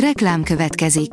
Reklám 0.00 0.42
következik. 0.42 1.10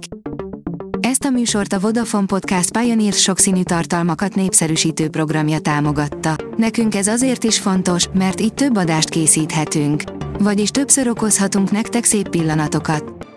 Ezt 1.00 1.24
a 1.24 1.30
műsort 1.30 1.74
a 1.74 1.80
Vodafone 1.80 2.26
Podcast 2.26 2.78
Pioneer 2.78 3.14
sokszínű 3.14 3.64
tartalmakat 3.64 4.36
népszerűsítő 4.36 5.10
programja 5.10 5.60
támogatta. 5.60 6.36
Nekünk 6.58 6.96
ez 6.96 7.08
azért 7.08 7.44
is 7.44 7.60
fontos, 7.60 8.08
mert 8.14 8.42
így 8.42 8.54
több 8.54 8.78
adást 8.78 9.10
készíthetünk. 9.10 10.04
Vagyis 10.40 10.70
többször 10.70 11.08
okozhatunk 11.08 11.72
nektek 11.72 12.04
szép 12.04 12.30
pillanatokat. 12.30 13.28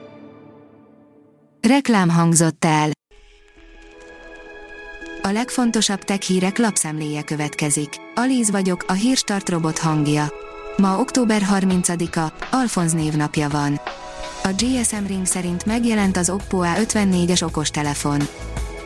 Reklám 1.68 2.08
hangzott 2.08 2.64
el. 2.64 2.90
A 5.22 5.28
legfontosabb 5.28 6.00
tech 6.00 6.20
hírek 6.20 6.58
lapszemléje 6.58 7.22
következik. 7.22 7.88
Alíz 8.14 8.50
vagyok, 8.50 8.84
a 8.88 8.92
hírstart 8.92 9.48
robot 9.48 9.78
hangja. 9.78 10.32
Ma 10.76 10.98
október 10.98 11.42
30-a, 11.52 12.32
Alfonz 12.50 12.92
névnapja 12.92 13.48
van. 13.48 13.80
A 14.46 14.52
GSM 14.52 15.06
Ring 15.06 15.26
szerint 15.26 15.64
megjelent 15.64 16.16
az 16.16 16.30
Oppo 16.30 16.60
A54-es 16.62 17.42
okostelefon. 17.42 18.20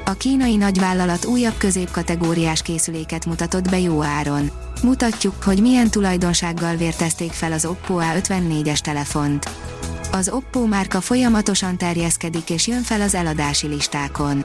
A 0.05 0.12
kínai 0.12 0.57
nagyvállalat 0.57 1.25
újabb 1.25 1.57
középkategóriás 1.59 2.62
készüléket 2.62 3.27
mutatott 3.27 3.71
be 3.71 3.79
jó 3.79 4.02
áron. 4.02 4.51
Mutatjuk, 4.83 5.43
hogy 5.43 5.61
milyen 5.61 5.91
tulajdonsággal 5.91 6.77
vértezték 6.77 7.33
fel 7.33 7.52
az 7.52 7.65
Oppo 7.65 7.99
A54-es 7.99 8.79
telefont. 8.79 9.51
Az 10.12 10.29
Oppo 10.29 10.66
márka 10.66 11.01
folyamatosan 11.01 11.77
terjeszkedik 11.77 12.51
és 12.51 12.66
jön 12.66 12.83
fel 12.83 13.01
az 13.01 13.15
eladási 13.15 13.66
listákon. 13.66 14.45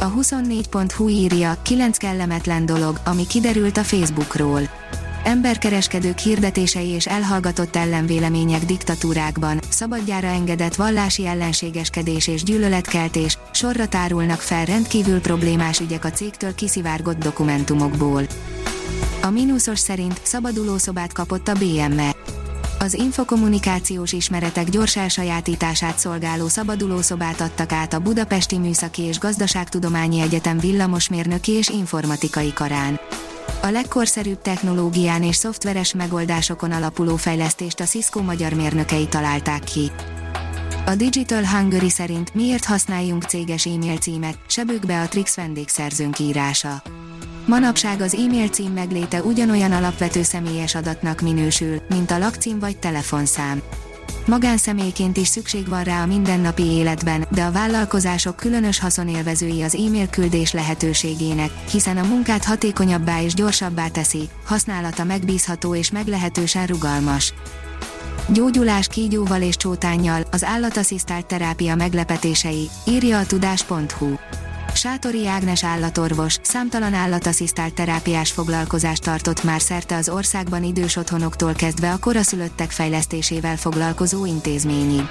A 0.00 0.12
24.hu 0.12 1.08
írja, 1.08 1.56
9 1.62 1.96
kellemetlen 1.96 2.66
dolog, 2.66 3.00
ami 3.04 3.26
kiderült 3.26 3.76
a 3.76 3.84
Facebookról 3.84 4.68
emberkereskedők 5.24 6.18
hirdetései 6.18 6.88
és 6.88 7.06
elhallgatott 7.06 7.76
ellenvélemények 7.76 8.64
diktatúrákban, 8.64 9.60
szabadjára 9.68 10.26
engedett 10.26 10.74
vallási 10.74 11.26
ellenségeskedés 11.26 12.26
és 12.26 12.42
gyűlöletkeltés, 12.42 13.38
sorra 13.52 13.88
tárulnak 13.88 14.40
fel 14.40 14.64
rendkívül 14.64 15.20
problémás 15.20 15.80
ügyek 15.80 16.04
a 16.04 16.10
cégtől 16.10 16.54
kiszivárgott 16.54 17.18
dokumentumokból. 17.18 18.22
A 19.22 19.30
mínuszos 19.30 19.78
szerint 19.78 20.20
szabadulószobát 20.22 21.12
kapott 21.12 21.48
a 21.48 21.54
BME. 21.54 22.14
Az 22.78 22.94
infokommunikációs 22.94 24.12
ismeretek 24.12 24.68
gyors 24.68 24.96
elsajátítását 24.96 25.98
szolgáló 25.98 26.48
szabadulószobát 26.48 27.40
adtak 27.40 27.72
át 27.72 27.92
a 27.92 27.98
Budapesti 27.98 28.58
Műszaki 28.58 29.02
és 29.02 29.18
Gazdaságtudományi 29.18 30.20
Egyetem 30.20 30.58
villamosmérnöki 30.58 31.52
és 31.52 31.68
informatikai 31.68 32.52
karán. 32.52 33.00
A 33.64 33.70
legkorszerűbb 33.70 34.42
technológián 34.42 35.22
és 35.22 35.36
szoftveres 35.36 35.94
megoldásokon 35.94 36.72
alapuló 36.72 37.16
fejlesztést 37.16 37.80
a 37.80 37.84
Cisco 37.84 38.22
magyar 38.22 38.52
mérnökei 38.52 39.06
találták 39.06 39.64
ki. 39.64 39.90
A 40.86 40.94
Digital 40.94 41.46
Hungary 41.46 41.90
szerint 41.90 42.34
miért 42.34 42.64
használjunk 42.64 43.22
céges 43.22 43.66
e-mail 43.66 43.96
címet, 43.96 44.38
Sebők 44.46 44.86
Beatrix 44.86 45.36
vendégszerzőnk 45.36 46.18
írása. 46.18 46.82
Manapság 47.46 48.00
az 48.00 48.14
e-mail 48.14 48.48
cím 48.48 48.72
megléte 48.72 49.22
ugyanolyan 49.22 49.72
alapvető 49.72 50.22
személyes 50.22 50.74
adatnak 50.74 51.20
minősül, 51.20 51.82
mint 51.88 52.10
a 52.10 52.18
lakcím 52.18 52.58
vagy 52.58 52.78
telefonszám. 52.78 53.62
Magánszemélyként 54.26 55.16
is 55.16 55.28
szükség 55.28 55.68
van 55.68 55.82
rá 55.82 56.02
a 56.02 56.06
mindennapi 56.06 56.62
életben, 56.62 57.26
de 57.30 57.42
a 57.42 57.52
vállalkozások 57.52 58.36
különös 58.36 58.78
haszonélvezői 58.78 59.62
az 59.62 59.74
e-mail 59.74 60.08
küldés 60.08 60.52
lehetőségének, 60.52 61.50
hiszen 61.70 61.96
a 61.96 62.06
munkát 62.06 62.44
hatékonyabbá 62.44 63.22
és 63.22 63.34
gyorsabbá 63.34 63.88
teszi, 63.88 64.28
használata 64.44 65.04
megbízható 65.04 65.74
és 65.74 65.90
meglehetősen 65.90 66.66
rugalmas. 66.66 67.34
Gyógyulás 68.28 68.86
kígyóval 68.86 69.42
és 69.42 69.56
csótányjal, 69.56 70.22
az 70.30 70.44
állatasszisztált 70.44 71.26
terápia 71.26 71.74
meglepetései, 71.74 72.68
írja 72.86 73.18
a 73.18 73.26
tudás.hu. 73.26 74.14
Sátori 74.74 75.26
Ágnes 75.26 75.64
állatorvos 75.64 76.38
számtalan 76.42 76.94
állatasszisztált 76.94 77.74
terápiás 77.74 78.32
foglalkozást 78.32 79.02
tartott 79.02 79.42
már 79.44 79.60
szerte 79.60 79.96
az 79.96 80.08
országban 80.08 80.64
idős 80.64 80.96
otthonoktól 80.96 81.52
kezdve 81.52 81.92
a 81.92 81.98
koraszülöttek 81.98 82.70
fejlesztésével 82.70 83.56
foglalkozó 83.56 84.26
intézményi. 84.26 85.08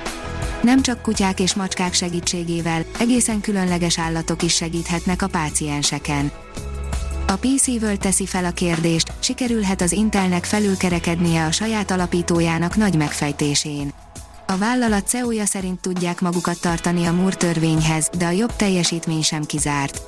Nem 0.62 0.82
csak 0.82 1.02
kutyák 1.02 1.40
és 1.40 1.54
macskák 1.54 1.94
segítségével, 1.94 2.84
egészen 3.00 3.42
különleges 3.42 4.00
állatok 4.00 4.44
is 4.44 4.56
segíthetnek 4.56 5.22
a 5.22 5.28
pácienseken. 5.28 6.32
A 7.28 7.36
PC 7.36 7.68
World 7.68 8.00
teszi 8.00 8.26
fel 8.26 8.46
a 8.46 8.52
kérdést, 8.52 9.14
sikerülhet 9.20 9.82
az 9.82 9.92
Intelnek 9.92 10.46
felülkerekednie 10.46 11.46
a 11.46 11.52
saját 11.52 11.92
alapítójának 11.92 12.76
nagy 12.76 12.96
megfejtésén. 12.96 13.94
A 14.52 14.58
vállalat 14.58 15.08
CEO-ja 15.08 15.46
szerint 15.46 15.80
tudják 15.80 16.22
magukat 16.22 16.62
tartani 16.62 17.06
a 17.06 17.14
Moore 17.14 17.36
törvényhez, 17.36 18.10
de 18.18 18.26
a 18.26 18.30
jobb 18.30 18.56
teljesítmény 18.56 19.22
sem 19.22 19.44
kizárt. 19.44 20.02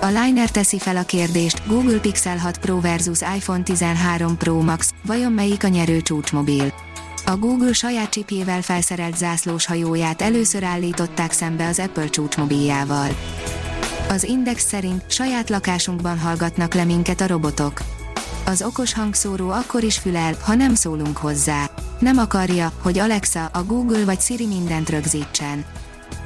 A 0.00 0.06
Liner 0.06 0.50
teszi 0.50 0.78
fel 0.78 0.96
a 0.96 1.02
kérdést, 1.02 1.66
Google 1.66 1.98
Pixel 1.98 2.36
6 2.36 2.58
Pro 2.58 2.80
versus 2.80 3.20
iPhone 3.20 3.62
13 3.62 4.36
Pro 4.36 4.60
Max, 4.60 4.90
vajon 5.06 5.32
melyik 5.32 5.64
a 5.64 5.68
nyerő 5.68 6.00
csúcsmobil? 6.00 6.74
A 7.26 7.36
Google 7.36 7.72
saját 7.72 8.10
csipjével 8.10 8.62
felszerelt 8.62 9.16
zászlós 9.16 9.66
hajóját 9.66 10.22
először 10.22 10.64
állították 10.64 11.32
szembe 11.32 11.66
az 11.66 11.78
Apple 11.78 12.08
csúcsmobiljával. 12.08 13.08
Az 14.08 14.24
Index 14.24 14.66
szerint 14.66 15.02
saját 15.06 15.50
lakásunkban 15.50 16.18
hallgatnak 16.18 16.74
le 16.74 16.84
minket 16.84 17.20
a 17.20 17.26
robotok. 17.26 17.97
Az 18.48 18.62
okos 18.62 18.94
hangszóró 18.94 19.50
akkor 19.50 19.82
is 19.82 19.98
fülel, 19.98 20.34
ha 20.40 20.54
nem 20.54 20.74
szólunk 20.74 21.16
hozzá. 21.16 21.70
Nem 21.98 22.18
akarja, 22.18 22.72
hogy 22.82 22.98
Alexa, 22.98 23.44
a 23.44 23.64
Google 23.64 24.04
vagy 24.04 24.20
Siri 24.20 24.46
mindent 24.46 24.90
rögzítsen. 24.90 25.64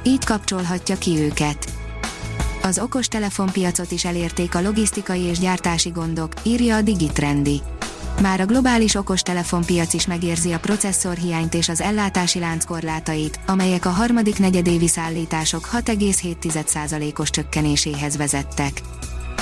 Így 0.03 0.25
kapcsolhatja 0.25 0.97
ki 0.97 1.19
őket. 1.19 1.73
Az 2.61 2.79
okos 2.79 3.07
telefonpiacot 3.07 3.91
is 3.91 4.05
elérték 4.05 4.55
a 4.55 4.61
logisztikai 4.61 5.21
és 5.21 5.39
gyártási 5.39 5.89
gondok, 5.89 6.33
írja 6.43 6.75
a 6.75 6.81
Digitrendi. 6.81 7.61
Már 8.21 8.39
a 8.39 8.45
globális 8.45 8.95
okostelefonpiac 8.95 9.93
is 9.93 10.07
megérzi 10.07 10.51
a 10.51 10.59
processzorhiányt 10.59 11.53
és 11.53 11.69
az 11.69 11.81
ellátási 11.81 12.39
lánc 12.39 12.65
korlátait, 12.65 13.39
amelyek 13.47 13.85
a 13.85 13.89
harmadik 13.89 14.39
negyedévi 14.39 14.87
szállítások 14.87 15.69
6,7%-os 15.73 17.29
csökkenéséhez 17.29 18.17
vezettek. 18.17 18.81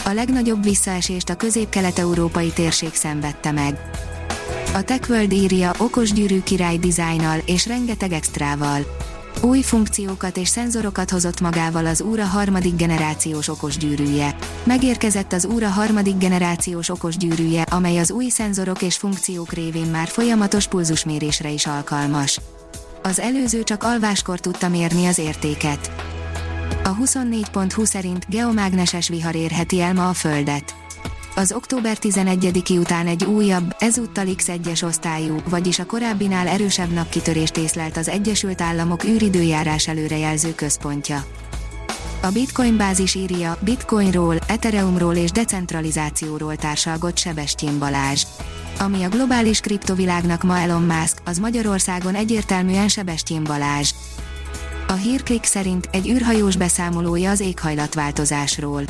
A 0.04 0.12
legnagyobb 0.14 0.64
visszaesést 0.64 1.30
a 1.30 1.36
közép-kelet-európai 1.36 2.52
térség 2.52 2.94
szenvedte 2.94 3.52
meg. 3.52 3.90
A 4.74 4.84
TechWorld 4.84 5.32
írja 5.32 5.74
okos 5.78 6.12
gyűrű 6.14 6.42
király 6.42 6.78
dizájnnal 6.78 7.40
és 7.46 7.68
rengeteg 7.68 8.12
extrával. 8.12 8.86
Új 9.42 9.62
funkciókat 9.62 10.38
és 10.38 10.48
szenzorokat 10.48 11.10
hozott 11.10 11.42
magával 11.42 11.86
az 11.86 12.02
Úra 12.02 12.26
harmadik 12.26 12.76
generációs 12.76 13.48
okos 13.48 13.78
gyűrűje. 13.78 14.36
Megérkezett 14.64 15.34
az 15.34 15.46
Úra 15.46 15.68
harmadik 15.68 16.18
generációs 16.18 16.90
okos 16.90 17.18
gyűrűje, 17.18 17.62
amely 17.62 17.98
az 17.98 18.12
új 18.12 18.30
szenzorok 18.30 18.82
és 18.82 18.98
funkciók 18.98 19.54
révén 19.54 19.88
már 19.88 20.08
folyamatos 20.08 20.68
pulzusmérésre 20.68 21.50
is 21.50 21.66
alkalmas. 21.66 22.40
Az 23.04 23.20
előző 23.20 23.64
csak 23.64 23.84
alváskor 23.84 24.40
tudta 24.40 24.70
mérni 24.70 25.06
az 25.06 25.18
értéket. 25.18 26.01
A 26.84 26.96
24.20 26.96 27.86
szerint 27.86 28.26
geomágneses 28.30 29.08
vihar 29.08 29.36
érheti 29.36 29.82
el 29.82 29.94
ma 29.94 30.10
a 30.10 30.14
Földet. 30.14 30.76
Az 31.36 31.52
október 31.52 31.98
11-i 32.02 32.80
után 32.80 33.08
egy 33.08 33.24
újabb, 33.24 33.76
ezúttal 33.80 34.26
X1-es 34.28 34.84
osztályú, 34.84 35.36
vagyis 35.50 35.80
a 35.80 35.86
korábbinál 35.86 36.48
erősebb 36.48 36.92
napkitörést 36.92 37.58
észlelt 37.58 37.98
az 37.98 38.08
Egyesült 38.08 38.62
Államok 38.62 39.04
űridőjárás 39.04 39.88
előrejelző 39.88 40.56
központja. 40.56 41.24
A 42.22 42.30
Bitcoin 42.32 42.78
bázis 42.78 43.16
írja, 43.16 43.58
Bitcoinról, 43.62 44.36
Ethereumról 44.48 45.16
és 45.16 45.32
decentralizációról 45.32 46.56
társalgott 46.56 47.18
Sebestyén 47.18 47.80
Balázs. 47.80 48.24
Ami 48.80 49.04
a 49.04 49.10
globális 49.10 49.60
kriptovilágnak 49.60 50.44
ma 50.44 50.58
Elon 50.58 50.84
Musk, 50.84 51.22
az 51.26 51.38
Magyarországon 51.38 52.16
egyértelműen 52.16 52.88
Sebestyén 52.88 53.44
Balázs. 53.44 53.94
A 54.92 54.94
hírklik 54.94 55.44
szerint 55.44 55.90
egy 55.92 56.10
űrhajós 56.10 56.56
beszámolója 56.56 57.30
az 57.30 57.40
éghajlatváltozásról. 57.40 58.84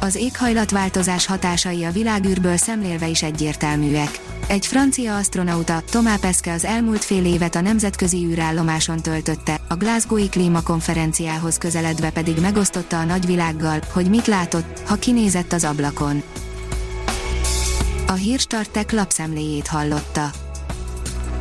Az 0.00 0.14
éghajlatváltozás 0.14 1.26
hatásai 1.26 1.84
a 1.84 1.90
világűrből 1.90 2.56
szemlélve 2.56 3.08
is 3.08 3.22
egyértelműek. 3.22 4.20
Egy 4.46 4.66
francia 4.66 5.16
astronauta, 5.16 5.82
Tomá 5.90 6.16
Peske 6.16 6.52
az 6.52 6.64
elmúlt 6.64 7.04
fél 7.04 7.24
évet 7.24 7.54
a 7.54 7.60
nemzetközi 7.60 8.24
űrállomáson 8.24 9.00
töltötte, 9.00 9.60
a 9.68 9.74
Glasgowi 9.74 10.28
klímakonferenciához 10.28 11.58
közeledve 11.58 12.10
pedig 12.10 12.40
megosztotta 12.40 12.98
a 12.98 13.04
nagyvilággal, 13.04 13.80
hogy 13.92 14.08
mit 14.08 14.26
látott, 14.26 14.82
ha 14.86 14.94
kinézett 14.94 15.52
az 15.52 15.64
ablakon. 15.64 16.22
A 18.06 18.12
hírstartek 18.12 18.92
lapszemléjét 18.92 19.66
hallotta. 19.66 20.30